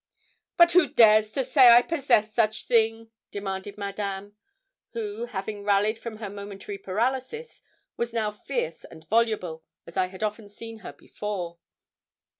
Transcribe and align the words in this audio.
'But 0.57 0.71
who 0.71 0.87
dares 0.91 1.31
to 1.33 1.43
say 1.43 1.69
I 1.69 1.83
possess 1.83 2.33
such 2.33 2.65
thing?' 2.65 3.11
demanded 3.29 3.77
Madame, 3.77 4.35
who, 4.93 5.25
having 5.25 5.63
rallied 5.63 5.99
from 5.99 6.17
her 6.17 6.27
momentary 6.31 6.79
paralysis, 6.79 7.61
was 7.97 8.11
now 8.11 8.31
fierce 8.31 8.83
and 8.85 9.07
voluble 9.07 9.63
as 9.85 9.97
I 9.97 10.07
had 10.07 10.23
often 10.23 10.49
seen 10.49 10.79
her 10.79 10.91
before. 10.93 11.59